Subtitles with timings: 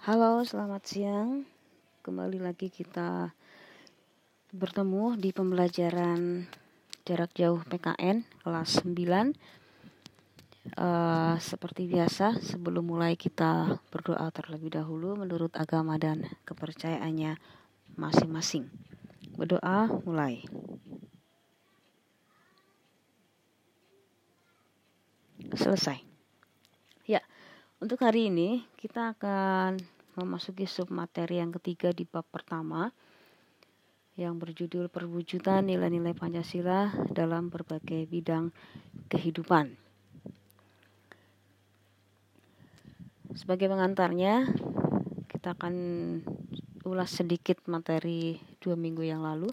[0.00, 1.44] Halo, selamat siang.
[2.00, 3.36] Kembali lagi kita
[4.48, 6.48] bertemu di pembelajaran
[7.04, 8.96] jarak jauh PKN kelas 9.
[10.72, 17.36] Uh, seperti biasa, sebelum mulai kita berdoa terlebih dahulu menurut agama dan kepercayaannya
[18.00, 18.72] masing-masing.
[19.36, 20.40] Berdoa mulai.
[25.52, 26.09] Selesai.
[27.80, 29.80] Untuk hari ini kita akan
[30.20, 32.92] memasuki sub materi yang ketiga di bab pertama
[34.20, 38.52] yang berjudul perwujudan nilai-nilai Pancasila dalam berbagai bidang
[39.08, 39.80] kehidupan.
[43.32, 44.44] Sebagai pengantarnya,
[45.32, 45.74] kita akan
[46.84, 49.48] ulas sedikit materi dua minggu yang lalu.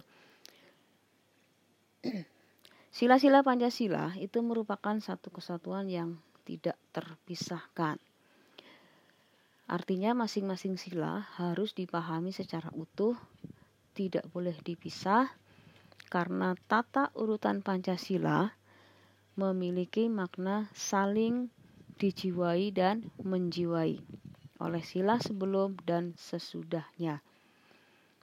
[2.92, 7.96] Sila-sila Pancasila itu merupakan satu kesatuan yang tidak terpisahkan.
[9.68, 13.20] Artinya masing-masing sila harus dipahami secara utuh,
[13.92, 15.28] tidak boleh dipisah
[16.08, 18.56] karena tata urutan Pancasila
[19.36, 21.52] memiliki makna saling
[22.00, 24.00] dijiwai dan menjiwai
[24.58, 27.20] oleh sila sebelum dan sesudahnya.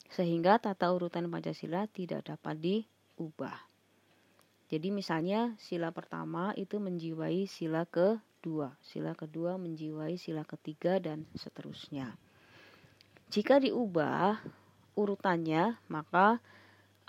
[0.09, 3.55] Sehingga tata urutan Pancasila tidak dapat diubah.
[4.65, 11.25] Jadi misalnya sila pertama itu menjiwai sila ke kedua, sila kedua menjiwai sila ketiga dan
[11.33, 12.13] seterusnya.
[13.33, 14.37] Jika diubah
[14.93, 16.37] urutannya, maka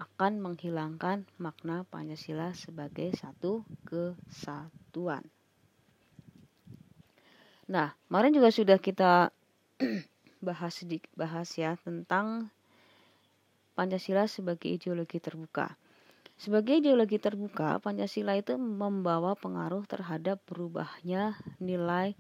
[0.00, 5.28] akan menghilangkan makna Pancasila sebagai satu kesatuan.
[7.68, 9.28] Nah, kemarin juga sudah kita
[10.40, 10.80] bahas
[11.20, 12.48] bahas ya tentang
[13.76, 15.76] Pancasila sebagai ideologi terbuka.
[16.36, 21.32] Sebagai ideologi terbuka, Pancasila itu membawa pengaruh terhadap berubahnya
[21.64, 22.12] nilai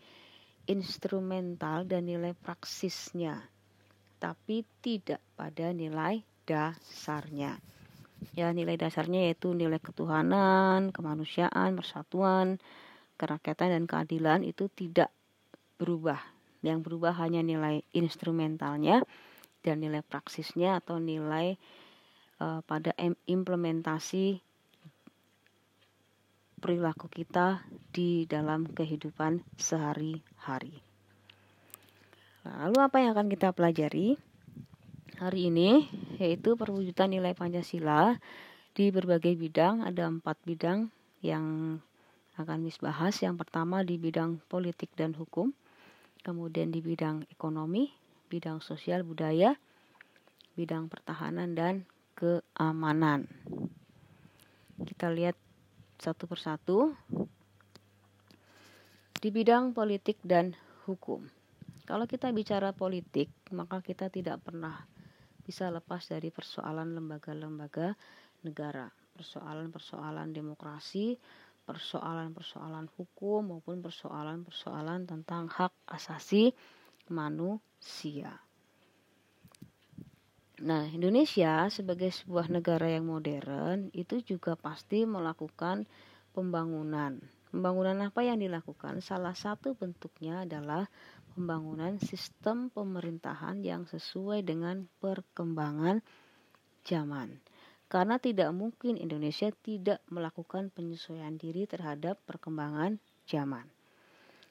[0.64, 3.44] instrumental dan nilai praksisnya,
[4.16, 7.60] tapi tidak pada nilai dasarnya.
[8.32, 12.56] Ya, nilai dasarnya yaitu nilai ketuhanan, kemanusiaan, persatuan,
[13.20, 15.12] kerakyatan dan keadilan itu tidak
[15.76, 16.20] berubah.
[16.64, 19.04] Yang berubah hanya nilai instrumentalnya
[19.60, 21.60] dan nilai praksisnya atau nilai
[22.40, 22.92] uh, pada
[23.28, 24.40] implementasi
[26.56, 30.80] perilaku kita di dalam kehidupan sehari-hari.
[32.46, 34.16] Lalu apa yang akan kita pelajari
[35.18, 38.16] hari ini yaitu perwujudan nilai Pancasila
[38.76, 40.92] di berbagai bidang ada empat bidang
[41.24, 41.78] yang
[42.36, 43.16] akan Miss bahas.
[43.24, 45.56] Yang pertama di bidang politik dan hukum,
[46.20, 47.90] kemudian di bidang ekonomi,
[48.28, 49.56] bidang sosial budaya,
[50.54, 51.74] bidang pertahanan dan
[52.16, 53.28] keamanan.
[54.80, 55.36] Kita lihat
[56.00, 56.96] satu persatu
[59.20, 60.56] di bidang politik dan
[60.88, 61.28] hukum.
[61.84, 64.88] Kalau kita bicara politik, maka kita tidak pernah
[65.46, 67.94] bisa lepas dari persoalan lembaga-lembaga
[68.42, 71.14] negara, persoalan-persoalan demokrasi,
[71.62, 76.50] persoalan-persoalan hukum maupun persoalan-persoalan tentang hak asasi
[77.10, 78.45] manusia.
[80.56, 85.84] Nah, Indonesia sebagai sebuah negara yang modern itu juga pasti melakukan
[86.32, 87.20] pembangunan.
[87.52, 89.04] Pembangunan apa yang dilakukan?
[89.04, 90.88] Salah satu bentuknya adalah
[91.36, 96.00] pembangunan sistem pemerintahan yang sesuai dengan perkembangan
[96.88, 97.36] zaman.
[97.92, 102.96] Karena tidak mungkin Indonesia tidak melakukan penyesuaian diri terhadap perkembangan
[103.28, 103.68] zaman.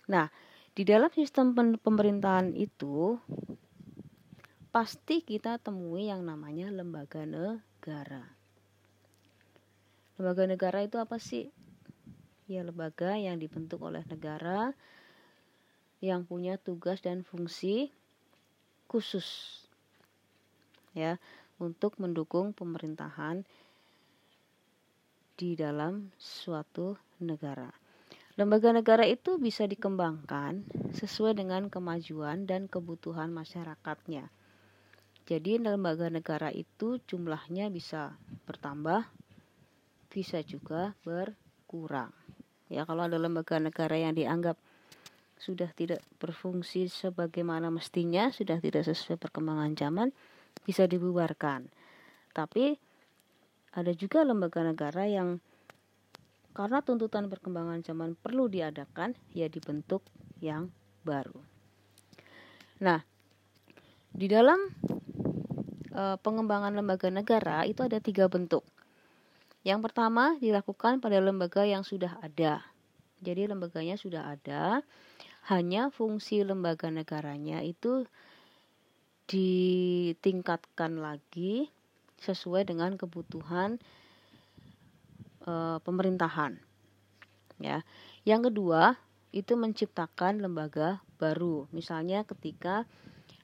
[0.05, 0.29] Nah,
[0.77, 3.17] di dalam sistem pemerintahan itu
[4.75, 8.27] pasti kita temui yang namanya lembaga negara.
[10.19, 11.47] Lembaga negara itu apa sih?
[12.51, 14.75] Ya, lembaga yang dibentuk oleh negara
[16.03, 17.87] yang punya tugas dan fungsi
[18.91, 19.63] khusus
[20.91, 21.23] ya
[21.55, 23.47] untuk mendukung pemerintahan
[25.39, 27.71] di dalam suatu negara.
[28.35, 34.27] Lembaga negara itu bisa dikembangkan sesuai dengan kemajuan dan kebutuhan masyarakatnya.
[35.25, 38.13] Jadi lembaga negara itu jumlahnya bisa
[38.45, 39.09] bertambah,
[40.13, 42.13] bisa juga berkurang.
[42.69, 44.53] Ya kalau ada lembaga negara yang dianggap
[45.41, 50.07] sudah tidak berfungsi sebagaimana mestinya, sudah tidak sesuai perkembangan zaman,
[50.61, 51.73] bisa dibubarkan.
[52.29, 52.77] Tapi
[53.73, 55.41] ada juga lembaga negara yang
[56.55, 60.05] karena tuntutan perkembangan zaman perlu diadakan, ya dibentuk
[60.39, 60.71] yang
[61.03, 61.35] baru.
[62.79, 63.03] Nah,
[64.15, 64.71] di dalam
[65.95, 68.67] e, pengembangan lembaga negara itu ada tiga bentuk.
[69.63, 72.61] Yang pertama dilakukan pada lembaga yang sudah ada.
[73.23, 74.83] Jadi lembaganya sudah ada,
[75.49, 78.05] hanya fungsi lembaga negaranya itu
[79.25, 81.73] ditingkatkan lagi
[82.21, 83.79] sesuai dengan kebutuhan
[85.41, 86.59] e, pemerintahan.
[87.57, 87.81] Ya.
[88.27, 88.99] Yang kedua,
[89.35, 91.67] itu menciptakan lembaga baru.
[91.75, 92.87] Misalnya ketika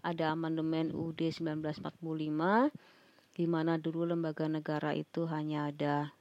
[0.01, 2.73] ada amandemen UUD 1945
[3.31, 6.11] di mana dulu lembaga negara itu hanya ada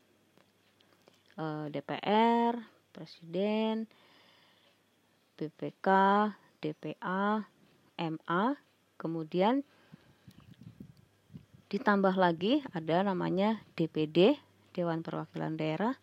[1.34, 2.54] e, DPR,
[2.94, 3.88] presiden,
[5.40, 5.88] BPK,
[6.60, 7.48] DPA,
[7.98, 8.44] MA,
[9.00, 9.64] kemudian
[11.72, 14.36] ditambah lagi ada namanya DPD,
[14.76, 15.96] Dewan Perwakilan Daerah,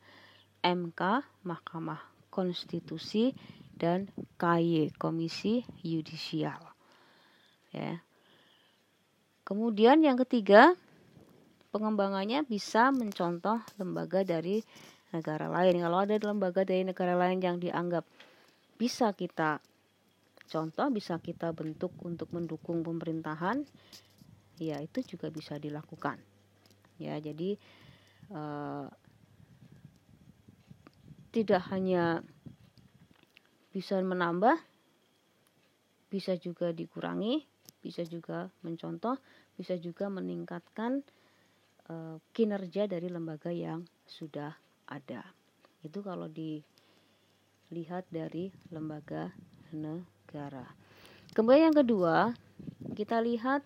[0.66, 1.02] MK,
[1.46, 2.02] Mahkamah
[2.34, 3.32] Konstitusi,
[3.78, 4.10] dan
[4.42, 6.67] KY, Komisi Yudisial.
[7.78, 8.02] Ya.
[9.46, 10.74] Kemudian yang ketiga,
[11.70, 14.66] pengembangannya bisa mencontoh lembaga dari
[15.14, 15.78] negara lain.
[15.80, 18.04] Kalau ada lembaga dari negara lain yang dianggap
[18.76, 19.62] bisa kita
[20.48, 23.62] contoh, bisa kita bentuk untuk mendukung pemerintahan,
[24.58, 26.18] ya itu juga bisa dilakukan.
[26.98, 27.60] Ya, jadi
[28.34, 28.90] uh,
[31.30, 32.26] tidak hanya
[33.70, 34.58] bisa menambah,
[36.10, 37.46] bisa juga dikurangi,
[37.82, 39.16] bisa juga mencontoh,
[39.56, 41.02] bisa juga meningkatkan
[41.88, 44.56] uh, kinerja dari lembaga yang sudah
[44.88, 45.24] ada.
[45.84, 49.32] Itu kalau dilihat dari lembaga
[49.72, 50.68] negara.
[51.32, 52.34] Kemudian yang kedua,
[52.98, 53.62] kita lihat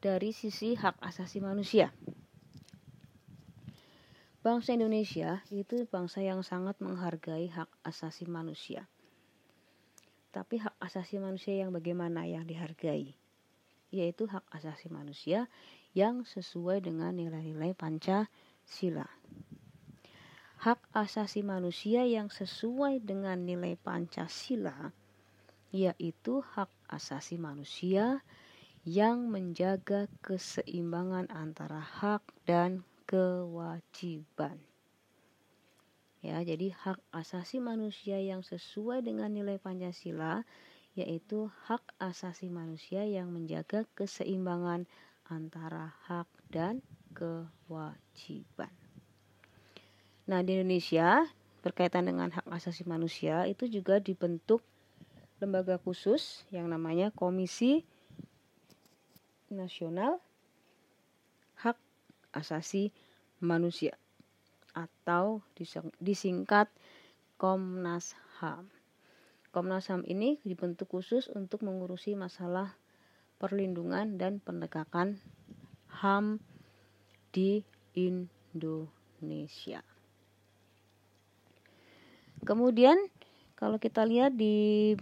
[0.00, 1.92] dari sisi hak asasi manusia.
[4.40, 8.88] Bangsa Indonesia itu bangsa yang sangat menghargai hak asasi manusia.
[10.30, 13.18] Tapi hak asasi manusia yang bagaimana yang dihargai?
[13.90, 15.50] Yaitu hak asasi manusia
[15.94, 19.10] yang sesuai dengan nilai-nilai Pancasila.
[20.62, 24.94] Hak asasi manusia yang sesuai dengan nilai Pancasila
[25.70, 28.26] yaitu hak asasi manusia
[28.82, 34.69] yang menjaga keseimbangan antara hak dan kewajiban.
[36.20, 40.44] Ya, jadi hak asasi manusia yang sesuai dengan nilai Pancasila
[40.92, 44.84] yaitu hak asasi manusia yang menjaga keseimbangan
[45.30, 46.84] antara hak dan
[47.16, 48.74] kewajiban.
[50.28, 51.24] Nah, di Indonesia
[51.64, 54.60] berkaitan dengan hak asasi manusia itu juga dibentuk
[55.40, 57.86] lembaga khusus yang namanya Komisi
[59.48, 60.20] Nasional
[62.30, 62.94] Asasi
[63.42, 63.99] Manusia
[64.74, 65.42] atau
[65.98, 66.70] disingkat
[67.40, 68.68] Komnas HAM.
[69.50, 72.76] Komnas HAM ini dibentuk khusus untuk mengurusi masalah
[73.40, 75.18] perlindungan dan penegakan
[75.88, 76.38] HAM
[77.32, 77.64] di
[77.96, 79.80] Indonesia.
[82.44, 82.96] Kemudian
[83.56, 84.96] kalau kita lihat di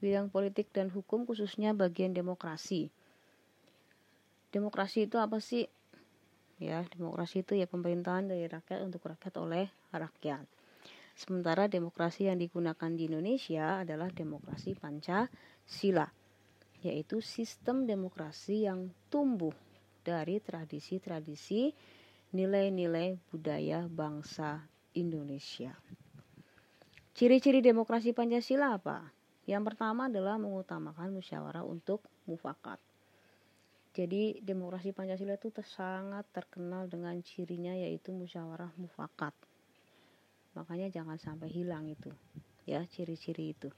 [0.00, 2.88] bidang politik dan hukum khususnya bagian demokrasi.
[4.48, 5.68] Demokrasi itu apa sih?
[6.58, 10.44] Ya demokrasi itu ya pemerintahan dari rakyat untuk rakyat oleh rakyat
[11.14, 16.06] sementara demokrasi yang digunakan di Indonesia adalah demokrasi Pancasila
[16.82, 19.54] yaitu sistem demokrasi yang tumbuh
[20.06, 21.74] dari tradisi-tradisi
[22.32, 24.62] nilai-nilai budaya bangsa
[24.94, 25.74] Indonesia.
[27.18, 29.10] Ciri-ciri demokrasi Pancasila apa?
[29.48, 32.78] Yang pertama adalah mengutamakan musyawarah untuk mufakat.
[33.98, 39.34] Jadi demokrasi Pancasila itu sangat terkenal dengan cirinya yaitu musyawarah mufakat.
[40.54, 42.14] Makanya jangan sampai hilang itu.
[42.62, 43.74] Ya, ciri-ciri itu.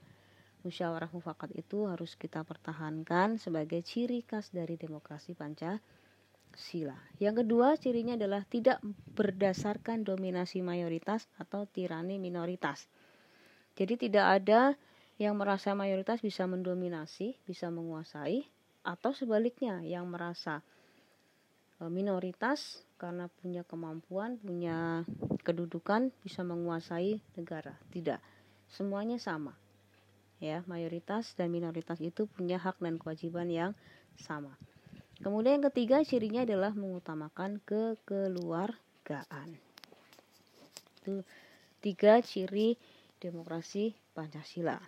[0.61, 7.01] Musyawarah mufakat itu harus kita pertahankan sebagai ciri khas dari demokrasi Pancasila.
[7.17, 8.77] Yang kedua, cirinya adalah tidak
[9.17, 12.93] berdasarkan dominasi mayoritas atau tirani minoritas.
[13.73, 14.77] Jadi tidak ada
[15.17, 18.45] yang merasa mayoritas bisa mendominasi, bisa menguasai,
[18.81, 20.65] atau sebaliknya yang merasa
[21.81, 25.09] e, minoritas karena punya kemampuan, punya
[25.45, 27.77] kedudukan bisa menguasai negara.
[27.93, 28.21] Tidak.
[28.69, 29.57] Semuanya sama.
[30.41, 33.73] Ya, mayoritas dan minoritas itu punya hak dan kewajiban yang
[34.17, 34.57] sama.
[35.21, 39.53] Kemudian yang ketiga cirinya adalah mengutamakan kekeluargaan.
[41.01, 41.21] Itu
[41.85, 42.81] tiga ciri
[43.21, 44.81] demokrasi Pancasila.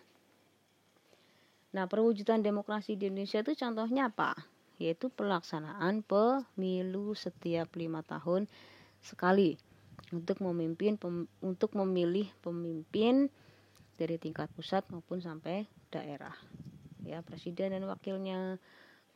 [1.72, 4.36] Nah, perwujudan demokrasi di Indonesia itu contohnya apa?
[4.76, 8.44] Yaitu pelaksanaan pemilu setiap lima tahun
[9.00, 9.56] sekali
[10.12, 13.32] untuk memimpin pem, untuk memilih pemimpin
[13.96, 16.36] dari tingkat pusat maupun sampai daerah.
[17.02, 18.60] Ya, presiden dan wakilnya,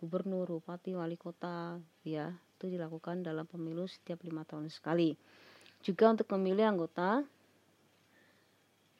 [0.01, 5.13] gubernur, bupati, wali kota, ya itu dilakukan dalam pemilu setiap lima tahun sekali.
[5.85, 7.21] Juga untuk memilih anggota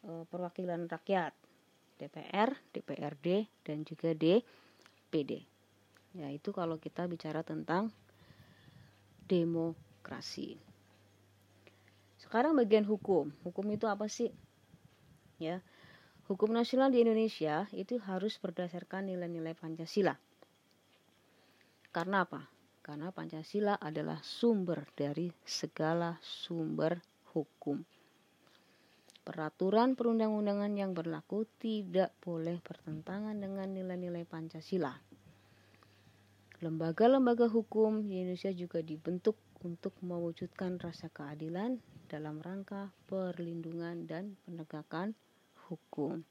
[0.05, 1.33] e, perwakilan rakyat
[1.97, 5.45] DPR, DPRD, dan juga DPD.
[6.17, 7.93] Ya, itu kalau kita bicara tentang
[9.29, 10.57] demokrasi.
[12.17, 13.29] Sekarang bagian hukum.
[13.45, 14.33] Hukum itu apa sih?
[15.37, 15.61] Ya.
[16.27, 20.19] Hukum nasional di Indonesia itu harus berdasarkan nilai-nilai Pancasila.
[21.95, 22.51] Karena apa?
[22.83, 26.99] Karena Pancasila adalah sumber dari segala sumber
[27.31, 27.96] hukum.
[29.27, 34.95] Peraturan perundang-undangan yang berlaku tidak boleh bertentangan dengan nilai-nilai Pancasila.
[36.63, 39.35] Lembaga-lembaga hukum di Indonesia juga dibentuk
[39.67, 45.19] untuk mewujudkan rasa keadilan dalam rangka perlindungan dan penegakan
[45.67, 46.23] hukum.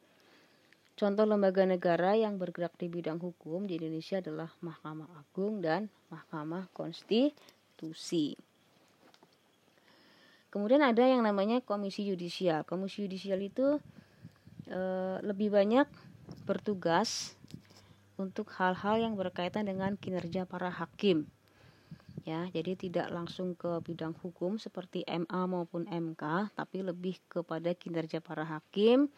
[0.96, 6.72] Contoh lembaga negara yang bergerak di bidang hukum di Indonesia adalah Mahkamah Agung dan Mahkamah
[6.72, 8.40] Konstitusi.
[10.56, 12.64] Kemudian ada yang namanya Komisi Yudisial.
[12.64, 13.76] Komisi Yudisial itu
[14.72, 14.82] e,
[15.20, 15.84] lebih banyak
[16.48, 17.36] bertugas
[18.16, 21.28] untuk hal-hal yang berkaitan dengan kinerja para hakim.
[22.24, 28.24] Ya, jadi tidak langsung ke bidang hukum seperti MA maupun MK, tapi lebih kepada kinerja
[28.24, 29.12] para hakim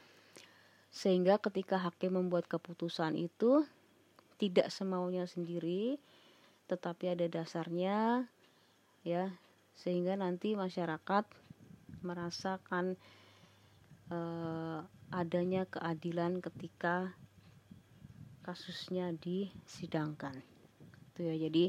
[0.89, 3.67] sehingga ketika hakim membuat keputusan itu
[4.41, 5.99] tidak semaunya sendiri
[6.67, 8.27] tetapi ada dasarnya
[9.03, 9.31] ya
[9.77, 11.25] sehingga nanti masyarakat
[12.01, 12.97] merasakan
[14.09, 14.79] eh,
[15.13, 17.13] adanya keadilan ketika
[18.43, 20.41] kasusnya disidangkan
[21.13, 21.63] itu ya jadi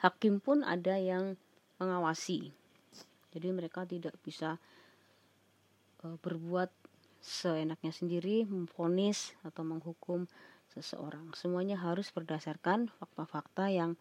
[0.00, 1.36] hakim pun ada yang
[1.82, 2.54] mengawasi
[3.32, 4.56] jadi mereka tidak bisa
[6.04, 6.70] eh, berbuat
[7.22, 10.26] seenaknya sendiri memfonis atau menghukum
[10.74, 11.30] seseorang.
[11.38, 13.94] Semuanya harus berdasarkan fakta-fakta yang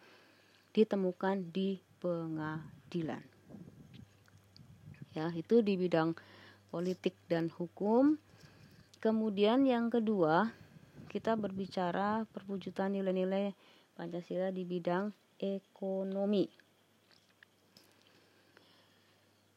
[0.73, 3.30] ditemukan di pengadilan.
[5.11, 6.15] Ya, itu di bidang
[6.71, 8.15] politik dan hukum.
[9.03, 10.55] Kemudian yang kedua,
[11.11, 13.51] kita berbicara perwujudan nilai-nilai
[13.99, 16.47] Pancasila di bidang ekonomi.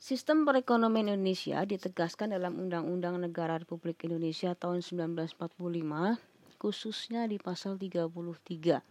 [0.04, 5.40] Sistem perekonomian Indonesia ditegaskan dalam Undang-Undang Negara Republik Indonesia tahun 1945,
[6.60, 8.84] khususnya di pasal 33,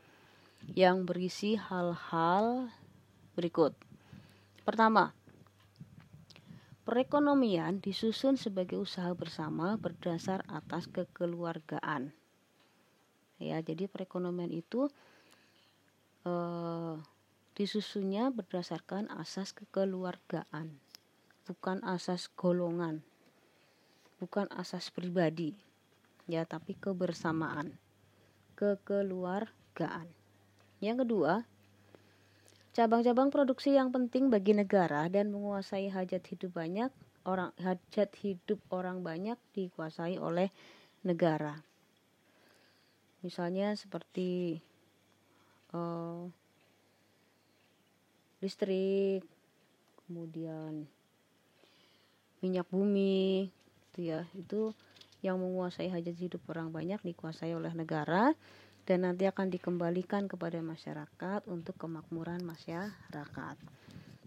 [0.74, 2.72] yang berisi hal-hal
[3.38, 3.78] berikut.
[4.66, 5.14] Pertama,
[6.84, 12.12] perekonomian disusun sebagai usaha bersama berdasar atas kekeluargaan.
[13.40, 14.88] Ya, jadi perekonomian itu
[16.28, 16.96] eh,
[17.54, 20.74] disusunnya berdasarkan asas kekeluargaan
[21.46, 23.06] bukan asas golongan
[24.18, 25.54] bukan asas pribadi
[26.26, 27.78] ya tapi kebersamaan
[28.58, 30.10] kekeluargaan
[30.82, 31.46] yang kedua
[32.74, 36.90] cabang-cabang produksi yang penting bagi negara dan menguasai hajat hidup banyak
[37.24, 40.50] orang hajat hidup orang banyak dikuasai oleh
[41.06, 41.62] negara.
[43.22, 44.58] Misalnya seperti
[45.72, 46.28] uh,
[48.42, 49.24] listrik
[50.04, 50.90] kemudian
[52.42, 53.48] minyak bumi
[53.94, 54.26] itu ya.
[54.34, 54.74] Itu
[55.24, 58.36] yang menguasai hajat hidup orang banyak dikuasai oleh negara
[58.84, 63.56] dan nanti akan dikembalikan kepada masyarakat untuk kemakmuran masyarakat.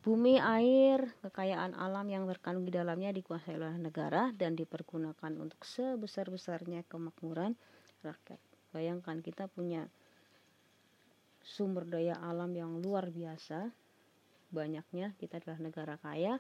[0.00, 6.86] Bumi, air, kekayaan alam yang terkandung di dalamnya dikuasai oleh negara dan dipergunakan untuk sebesar-besarnya
[6.86, 7.58] kemakmuran
[8.06, 8.38] rakyat.
[8.70, 9.90] Bayangkan kita punya
[11.42, 13.66] sumber daya alam yang luar biasa,
[14.54, 16.38] banyaknya kita adalah negara kaya,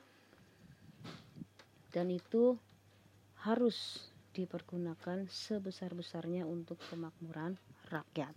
[1.90, 2.54] dan itu
[3.42, 7.58] harus dipergunakan sebesar-besarnya untuk kemakmuran
[7.88, 8.34] rakyat.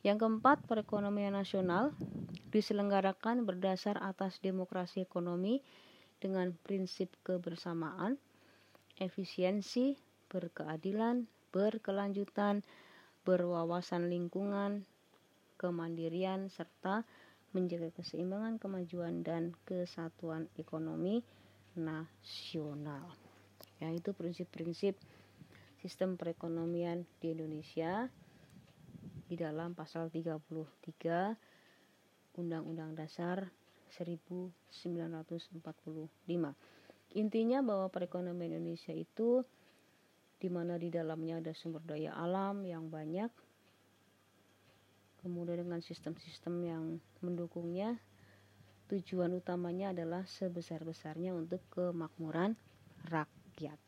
[0.00, 1.92] Yang keempat, perekonomian nasional
[2.48, 5.60] diselenggarakan berdasar atas demokrasi ekonomi
[6.24, 8.16] dengan prinsip kebersamaan,
[8.96, 10.00] efisiensi,
[10.32, 12.64] berkeadilan, berkelanjutan,
[13.28, 14.88] berwawasan lingkungan,
[15.60, 17.04] kemandirian, serta
[17.52, 21.20] menjaga keseimbangan kemajuan dan kesatuan ekonomi
[21.76, 23.10] nasional.
[23.82, 24.96] Ya, itu prinsip-prinsip
[25.80, 28.08] sistem perekonomian di Indonesia
[29.30, 30.42] di dalam pasal 33
[32.34, 33.46] Undang-Undang Dasar
[33.94, 35.62] 1945.
[37.14, 39.46] Intinya bahwa perekonomian Indonesia itu
[40.42, 43.30] di mana di dalamnya ada sumber daya alam yang banyak
[45.20, 46.82] kemudian dengan sistem-sistem yang
[47.20, 48.00] mendukungnya
[48.88, 52.56] tujuan utamanya adalah sebesar-besarnya untuk kemakmuran
[53.06, 53.78] rakyat.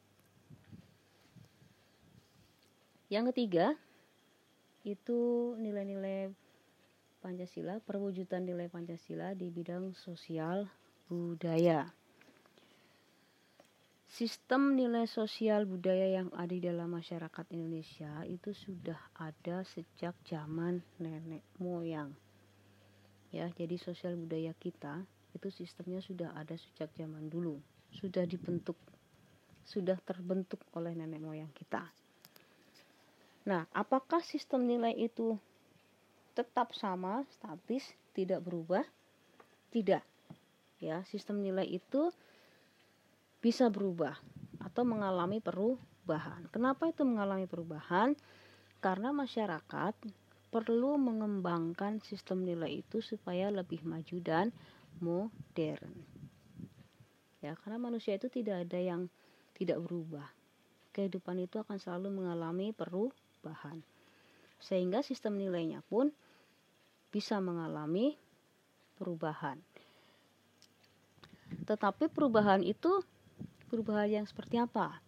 [3.08, 3.76] Yang ketiga,
[4.82, 6.30] itu nilai-nilai
[7.22, 10.66] Pancasila, perwujudan nilai Pancasila di bidang sosial
[11.06, 11.86] budaya.
[14.12, 20.84] sistem nilai sosial budaya yang ada di dalam masyarakat Indonesia itu sudah ada sejak zaman
[21.00, 22.12] nenek moyang.
[23.32, 25.00] Ya, jadi sosial budaya kita
[25.32, 27.56] itu sistemnya sudah ada sejak zaman dulu,
[27.88, 28.76] sudah dibentuk,
[29.64, 31.88] sudah terbentuk oleh nenek moyang kita.
[33.42, 35.34] Nah, apakah sistem nilai itu
[36.32, 37.82] tetap sama, statis,
[38.14, 38.86] tidak berubah?
[39.74, 40.04] Tidak.
[40.78, 42.14] Ya, sistem nilai itu
[43.42, 44.14] bisa berubah
[44.62, 46.46] atau mengalami perubahan.
[46.54, 48.14] Kenapa itu mengalami perubahan?
[48.78, 49.94] Karena masyarakat
[50.54, 54.46] perlu mengembangkan sistem nilai itu supaya lebih maju dan
[55.02, 55.94] modern.
[57.42, 59.10] Ya, karena manusia itu tidak ada yang
[59.58, 60.30] tidak berubah.
[60.94, 63.21] Kehidupan itu akan selalu mengalami perubahan.
[64.62, 66.14] Sehingga sistem nilainya pun
[67.10, 68.14] bisa mengalami
[68.96, 69.58] perubahan.
[71.66, 73.02] Tetapi perubahan itu
[73.68, 75.02] perubahan yang seperti apa?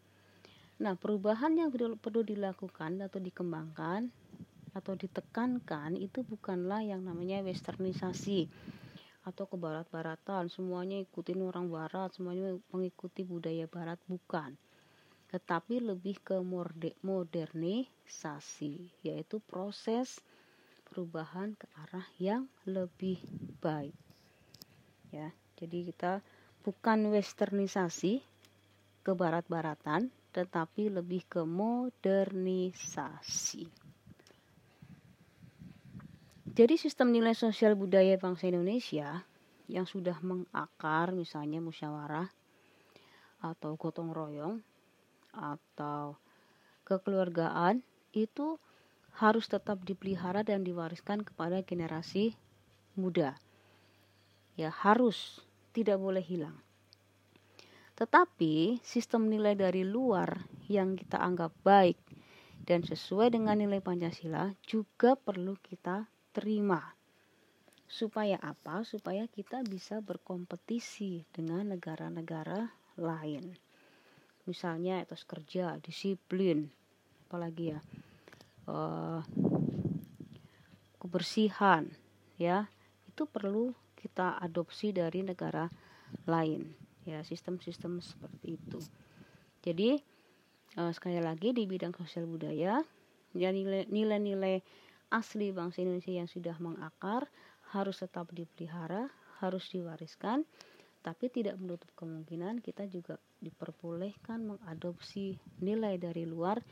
[0.83, 4.11] Nah, perubahan yang perlu dilakukan atau dikembangkan
[4.75, 8.51] atau ditekankan itu bukanlah yang namanya westernisasi
[9.25, 14.53] atau ke barat-baratan, semuanya ikutin orang barat, semuanya mengikuti budaya barat bukan.
[15.35, 16.39] Tetapi lebih ke
[17.03, 20.23] modernisasi, yaitu proses
[20.87, 23.19] perubahan ke arah yang lebih
[23.59, 23.99] baik.
[25.11, 26.23] Ya, jadi kita
[26.63, 28.23] bukan westernisasi
[29.03, 33.67] ke barat-baratan, tetapi lebih ke modernisasi.
[36.55, 39.27] Jadi sistem nilai sosial budaya bangsa Indonesia
[39.67, 42.31] yang sudah mengakar misalnya musyawarah
[43.43, 44.63] atau gotong royong
[45.35, 46.17] atau
[46.89, 47.83] kekeluargaan
[48.15, 48.59] itu
[49.15, 52.35] harus tetap dipelihara dan diwariskan kepada generasi
[52.99, 53.39] muda.
[54.55, 55.43] Ya, harus
[55.75, 56.55] tidak boleh hilang.
[57.95, 61.99] Tetapi sistem nilai dari luar yang kita anggap baik
[62.67, 66.83] dan sesuai dengan nilai Pancasila juga perlu kita terima.
[67.87, 68.83] Supaya apa?
[68.83, 73.64] Supaya kita bisa berkompetisi dengan negara-negara lain.
[74.45, 76.69] Misalnya etos kerja, disiplin,
[77.29, 77.81] apalagi ya,
[78.69, 79.25] uh,
[81.01, 81.89] kebersihan,
[82.37, 82.69] ya
[83.09, 85.71] itu perlu kita adopsi dari negara
[86.29, 86.77] lain
[87.09, 88.81] ya sistem-sistem seperti itu.
[89.65, 89.97] Jadi
[90.77, 92.81] uh, sekali lagi di bidang sosial budaya
[93.35, 94.63] ya nilai-nilai
[95.11, 97.29] asli bangsa Indonesia yang sudah mengakar
[97.75, 99.11] harus tetap dipelihara
[99.43, 100.47] harus diwariskan
[101.05, 106.65] tapi tidak menutup kemungkinan kita juga diperbolehkan mengadopsi nilai dari luar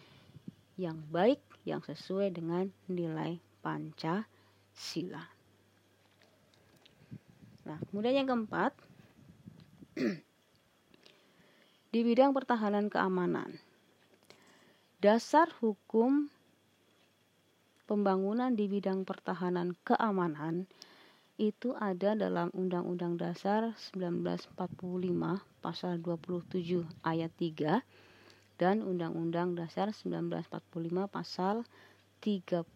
[0.80, 5.22] yang baik yang sesuai dengan nilai Pancasila.
[7.62, 8.74] Nah, kemudian yang keempat,
[11.92, 13.60] di bidang pertahanan keamanan.
[14.98, 16.32] Dasar hukum
[17.84, 20.64] pembangunan di bidang pertahanan keamanan
[21.40, 24.52] itu ada dalam Undang-Undang Dasar 1945
[25.64, 27.80] pasal 27 ayat 3
[28.60, 30.52] dan Undang-Undang Dasar 1945
[31.08, 31.64] pasal
[32.20, 32.68] 30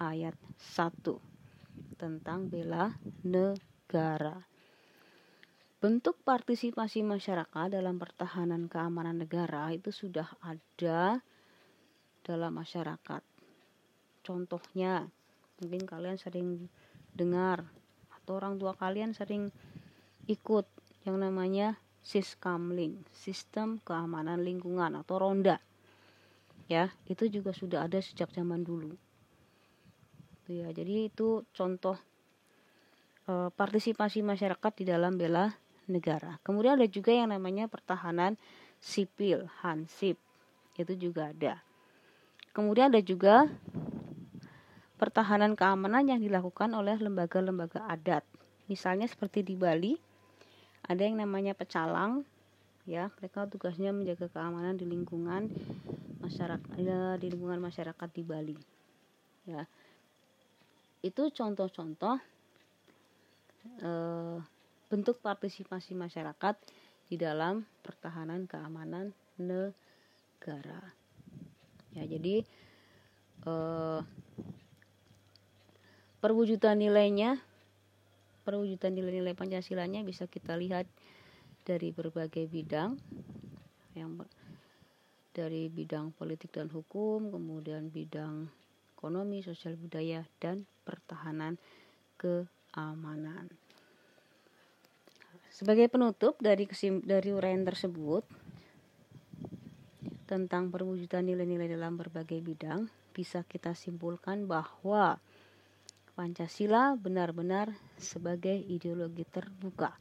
[0.00, 4.40] ayat 1 tentang bela negara.
[5.82, 11.20] Bentuk partisipasi masyarakat dalam pertahanan keamanan negara itu sudah ada
[12.22, 13.22] dalam masyarakat.
[14.22, 15.10] Contohnya,
[15.58, 16.70] mungkin kalian sering
[17.12, 17.66] dengar
[18.22, 19.50] atau orang tua kalian sering
[20.30, 20.66] ikut
[21.02, 25.62] yang namanya Siskamling, Sistem Keamanan Lingkungan atau Ronda.
[26.66, 28.94] Ya, itu juga sudah ada sejak zaman dulu.
[30.50, 31.94] Ya, jadi itu contoh
[33.26, 35.54] e, partisipasi masyarakat di dalam bela
[35.86, 36.42] negara.
[36.42, 38.34] Kemudian ada juga yang namanya pertahanan
[38.82, 40.18] sipil, Hansip.
[40.74, 41.62] Itu juga ada.
[42.50, 43.46] Kemudian ada juga
[45.02, 48.22] pertahanan keamanan yang dilakukan oleh lembaga-lembaga adat.
[48.70, 49.98] Misalnya seperti di Bali,
[50.86, 52.22] ada yang namanya pecalang,
[52.86, 55.50] ya mereka tugasnya menjaga keamanan di lingkungan
[56.22, 58.58] masyarakat ya, di lingkungan masyarakat di Bali
[59.46, 59.66] ya
[61.02, 62.16] itu contoh-contoh
[63.82, 64.38] eh,
[64.86, 66.54] bentuk partisipasi masyarakat
[67.10, 70.94] di dalam pertahanan keamanan negara.
[71.90, 72.46] Ya, jadi
[73.50, 74.00] eh,
[76.22, 77.42] perwujudan nilainya,
[78.46, 80.86] perwujudan nilai-nilai Pancasilanya bisa kita lihat
[81.66, 82.94] dari berbagai bidang
[83.98, 84.22] yang
[85.34, 88.46] dari bidang politik dan hukum, kemudian bidang
[88.94, 91.58] ekonomi, sosial budaya, dan pertahanan
[92.14, 93.50] keamanan.
[95.50, 98.22] Sebagai penutup dari kesim, dari uraian tersebut,
[100.30, 105.20] tentang perwujudan nilai-nilai dalam berbagai bidang, bisa kita simpulkan bahwa
[106.12, 109.96] Pancasila benar-benar sebagai ideologi terbuka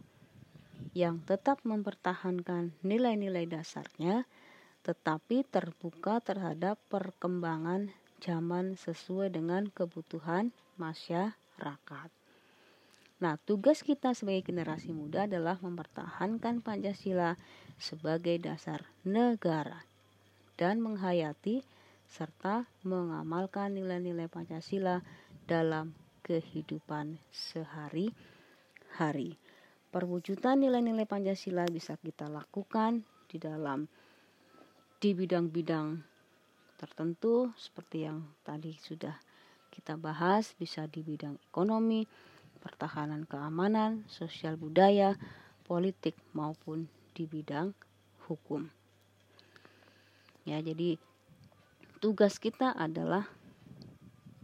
[0.91, 4.27] yang tetap mempertahankan nilai-nilai dasarnya,
[4.83, 12.09] tetapi terbuka terhadap perkembangan zaman sesuai dengan kebutuhan masyarakat.
[13.23, 17.39] Nah, tugas kita sebagai generasi muda adalah mempertahankan Pancasila
[17.79, 19.87] sebagai dasar negara
[20.59, 21.63] dan menghayati
[22.11, 24.99] serta mengamalkan nilai-nilai Pancasila
[25.47, 26.00] dalam
[26.31, 28.15] kehidupan sehari-hari.
[29.91, 33.91] Perwujudan nilai-nilai Pancasila bisa kita lakukan di dalam
[35.03, 35.99] di bidang-bidang
[36.79, 39.19] tertentu seperti yang tadi sudah
[39.67, 42.07] kita bahas bisa di bidang ekonomi,
[42.63, 45.19] pertahanan keamanan, sosial budaya,
[45.67, 47.75] politik maupun di bidang
[48.31, 48.71] hukum.
[50.47, 50.95] Ya, jadi
[51.99, 53.27] tugas kita adalah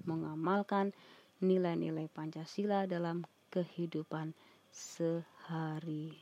[0.07, 0.95] mengamalkan
[1.41, 4.33] nilai-nilai Pancasila dalam kehidupan
[4.73, 6.13] sehari-hari.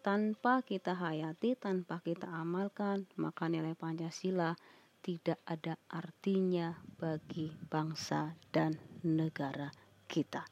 [0.00, 4.56] Tanpa kita hayati, tanpa kita amalkan, maka nilai Pancasila
[5.00, 9.68] tidak ada artinya bagi bangsa dan negara
[10.08, 10.44] kita.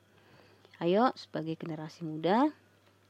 [0.84, 2.48] Ayo, sebagai generasi muda,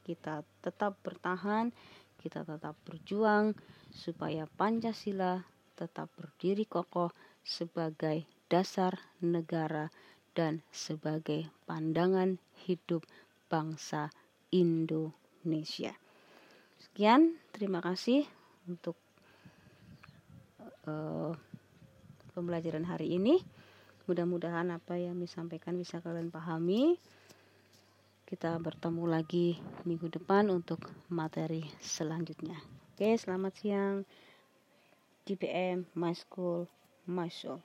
[0.07, 1.75] kita tetap bertahan,
[2.19, 3.55] kita tetap berjuang
[3.91, 5.43] supaya Pancasila
[5.79, 7.15] tetap berdiri kokoh
[7.47, 9.93] sebagai dasar negara
[10.33, 13.05] dan sebagai pandangan hidup
[13.53, 14.09] bangsa
[14.49, 15.93] Indonesia.
[16.81, 18.25] Sekian, terima kasih
[18.65, 18.97] untuk
[20.89, 21.37] uh,
[22.33, 23.45] pembelajaran hari ini.
[24.09, 26.97] Mudah-mudahan apa yang disampaikan bisa kalian pahami.
[28.25, 32.57] Kita bertemu lagi minggu depan untuk materi selanjutnya.
[32.97, 33.97] Oke, selamat siang.
[35.29, 36.69] GPM My School
[37.05, 37.61] My Soul.